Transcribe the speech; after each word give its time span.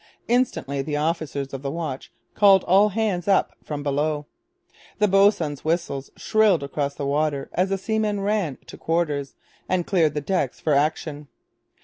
Instantly 0.27 0.81
the 0.81 0.97
officers 0.97 1.53
of 1.53 1.61
the 1.61 1.69
watch 1.69 2.11
called 2.33 2.63
all 2.63 2.89
hands 2.89 3.27
up 3.27 3.51
from 3.63 3.83
below. 3.83 4.25
The 4.97 5.07
boatswains' 5.07 5.63
whistles 5.63 6.09
shrilled 6.17 6.63
across 6.63 6.95
the 6.95 7.05
water 7.05 7.51
as 7.53 7.69
the 7.69 7.77
seamen 7.77 8.19
ran 8.21 8.57
to 8.65 8.77
quarters 8.79 9.35
and 9.69 9.85
cleared 9.85 10.15
the 10.15 10.19
decks 10.21 10.59
for 10.59 10.73
action. 10.73 11.27